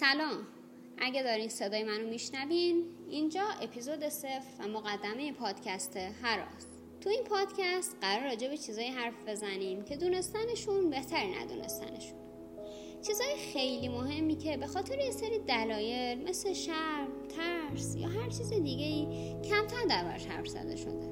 سلام. 0.00 0.46
اگه 0.98 1.22
دارین 1.22 1.48
صدای 1.48 1.84
منو 1.84 2.08
میشنوین 2.08 2.84
اینجا 3.10 3.42
اپیزود 3.62 4.08
صفر 4.08 4.64
و 4.64 4.68
مقدمه 4.68 5.32
پادکست 5.32 5.96
هراست. 5.96 6.68
تو 7.00 7.10
این 7.10 7.24
پادکست 7.24 7.96
قرار 8.00 8.28
راجع 8.28 8.48
به 8.48 8.56
چیزایی 8.56 8.88
حرف 8.88 9.14
بزنیم 9.26 9.84
که 9.84 9.96
دونستنشون 9.96 10.90
بهتر 10.90 11.24
ندونستنشون. 11.40 12.18
چیزای 13.06 13.34
خیلی 13.52 13.88
مهمی 13.88 14.36
که 14.36 14.56
به 14.56 14.66
خاطر 14.66 14.98
یه 14.98 15.10
سری 15.10 15.38
دلایل 15.38 16.28
مثل 16.28 16.52
شرم، 16.52 17.08
ترس 17.36 17.96
یا 17.96 18.08
هر 18.08 18.30
چیز 18.30 18.52
دیگه 18.52 18.86
ای 18.86 19.06
کمتر 19.50 19.84
دربارش 19.88 20.26
حرف 20.26 20.48
زده 20.48 20.76
شده. 20.76 21.06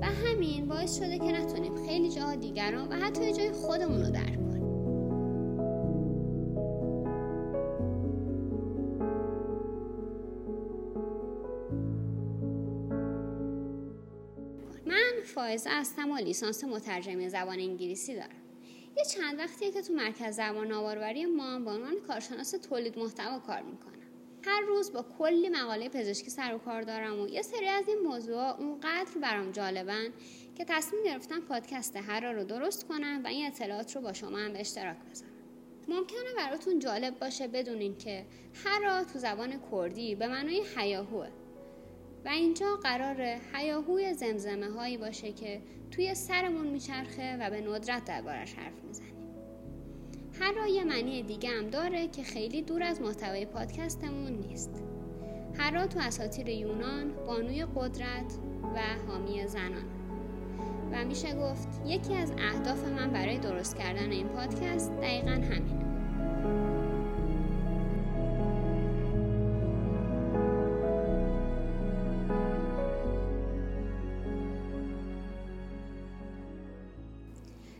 و 0.00 0.04
همین 0.04 0.68
باعث 0.68 0.96
شده 0.96 1.18
که 1.18 1.24
نتونیم 1.24 1.86
خیلی 1.86 2.10
جاها 2.10 2.34
دیگران 2.34 2.88
و 2.88 2.96
حتی 2.96 3.32
جای 3.32 3.52
خودمون 3.52 4.00
رو 4.00 4.10
درک 4.10 4.33
فائزه 15.24 15.70
هستم 15.70 16.10
و 16.10 16.16
لیسانس 16.16 16.64
مترجمه 16.64 17.28
زبان 17.28 17.58
انگلیسی 17.58 18.14
دارم 18.14 18.44
یه 18.96 19.04
چند 19.04 19.38
وقتیه 19.38 19.70
که 19.70 19.82
تو 19.82 19.92
مرکز 19.92 20.36
زبان 20.36 20.72
آوروری 20.72 21.26
ما 21.26 21.58
به 21.58 21.70
عنوان 21.70 21.94
کارشناس 22.08 22.50
تولید 22.50 22.98
محتوا 22.98 23.38
کار 23.38 23.62
می‌کنم. 23.62 23.94
هر 24.46 24.60
روز 24.60 24.92
با 24.92 25.04
کلی 25.18 25.48
مقاله 25.48 25.88
پزشکی 25.88 26.30
سر 26.30 26.54
و 26.54 26.58
کار 26.58 26.82
دارم 26.82 27.20
و 27.20 27.28
یه 27.28 27.42
سری 27.42 27.68
از 27.68 27.88
این 27.88 27.98
موضوع 27.98 28.60
اونقدر 28.60 29.18
برام 29.22 29.50
جالبن 29.50 30.12
که 30.54 30.64
تصمیم 30.68 31.02
گرفتم 31.04 31.40
پادکست 31.40 31.96
هرا 31.96 32.32
رو 32.32 32.44
درست 32.44 32.88
کنم 32.88 33.20
و 33.24 33.26
این 33.26 33.46
اطلاعات 33.46 33.96
رو 33.96 34.02
با 34.02 34.12
شما 34.12 34.38
هم 34.38 34.52
به 34.52 34.60
اشتراک 34.60 34.96
بذارم. 35.10 35.30
ممکنه 35.88 36.34
براتون 36.36 36.78
جالب 36.78 37.18
باشه 37.18 37.48
بدونین 37.48 37.96
که 37.98 38.26
هرا 38.64 39.04
تو 39.04 39.18
زبان 39.18 39.60
کردی 39.72 40.14
به 40.14 40.26
معنای 40.26 40.62
حیاهوه. 40.76 41.28
و 42.24 42.28
اینجا 42.28 42.66
قرار 42.82 43.22
حیاهوی 43.52 44.14
زمزمه 44.14 44.70
هایی 44.70 44.96
باشه 44.96 45.32
که 45.32 45.60
توی 45.90 46.14
سرمون 46.14 46.66
میچرخه 46.66 47.36
و 47.40 47.50
به 47.50 47.60
ندرت 47.60 48.04
دربارش 48.04 48.54
حرف 48.54 48.84
می‌زنیم. 48.86 49.14
هر 50.40 50.68
یه 50.68 50.84
معنی 50.84 51.22
دیگه 51.22 51.48
هم 51.50 51.70
داره 51.70 52.08
که 52.08 52.22
خیلی 52.22 52.62
دور 52.62 52.82
از 52.82 53.00
محتوای 53.00 53.46
پادکستمون 53.46 54.32
نیست. 54.32 54.70
هرا 55.58 55.86
تو 55.86 55.98
اساطیر 55.98 56.48
یونان 56.48 57.12
بانوی 57.26 57.66
قدرت 57.76 58.38
و 58.74 58.80
حامی 59.08 59.46
زنان. 59.46 59.84
و 60.92 61.04
میشه 61.04 61.34
گفت 61.34 61.68
یکی 61.86 62.14
از 62.14 62.32
اهداف 62.38 62.84
من 62.84 63.10
برای 63.10 63.38
درست 63.38 63.76
کردن 63.76 64.10
این 64.10 64.28
پادکست 64.28 64.92
دقیقا 64.92 65.30
همینه. 65.30 65.73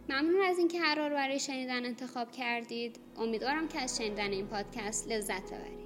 ممنون 0.09 0.43
از 0.43 0.59
اینکه 0.59 0.81
هر 0.81 1.09
رو 1.09 1.15
برای 1.15 1.41
شنیدن 1.41 1.85
انتخاب 1.85 2.31
کردید. 2.33 2.99
امیدوارم 3.17 3.69
که 3.69 3.81
از 3.81 3.97
شنیدن 3.99 4.31
این 4.31 4.47
پادکست 4.47 5.09
لذت 5.09 5.53
ببرید. 5.53 5.85